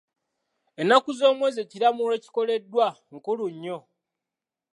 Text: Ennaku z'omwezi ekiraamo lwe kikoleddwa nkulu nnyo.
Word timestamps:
Ennaku 0.81 1.09
z'omwezi 1.19 1.59
ekiraamo 1.65 2.01
lwe 2.07 2.21
kikoleddwa 2.23 2.87
nkulu 3.15 3.45
nnyo. 3.53 3.79